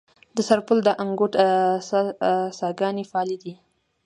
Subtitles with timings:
[0.35, 1.33] د سرپل د انګوت
[2.57, 3.53] څاګانې فعالې دي؟